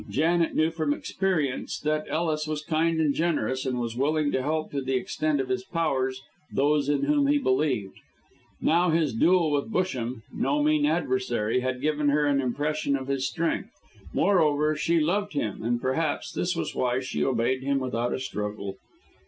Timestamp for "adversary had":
10.87-11.81